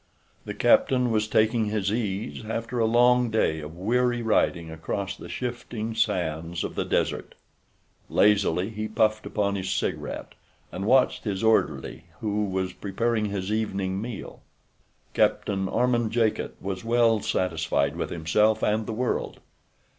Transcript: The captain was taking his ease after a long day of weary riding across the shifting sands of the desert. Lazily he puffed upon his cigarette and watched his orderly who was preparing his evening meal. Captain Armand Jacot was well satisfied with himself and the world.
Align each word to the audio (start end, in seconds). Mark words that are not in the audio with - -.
The 0.45 0.55
captain 0.55 1.11
was 1.11 1.27
taking 1.27 1.65
his 1.65 1.93
ease 1.93 2.43
after 2.43 2.79
a 2.79 2.87
long 2.87 3.29
day 3.29 3.59
of 3.59 3.77
weary 3.77 4.23
riding 4.23 4.71
across 4.71 5.15
the 5.15 5.29
shifting 5.29 5.93
sands 5.93 6.63
of 6.63 6.73
the 6.73 6.85
desert. 6.85 7.35
Lazily 8.09 8.69
he 8.71 8.87
puffed 8.87 9.27
upon 9.27 9.53
his 9.53 9.69
cigarette 9.71 10.33
and 10.71 10.85
watched 10.87 11.23
his 11.25 11.43
orderly 11.43 12.05
who 12.19 12.45
was 12.45 12.73
preparing 12.73 13.25
his 13.25 13.51
evening 13.51 14.01
meal. 14.01 14.41
Captain 15.13 15.69
Armand 15.69 16.11
Jacot 16.11 16.55
was 16.59 16.83
well 16.83 17.19
satisfied 17.19 17.95
with 17.95 18.09
himself 18.09 18.63
and 18.63 18.87
the 18.87 18.93
world. 18.93 19.39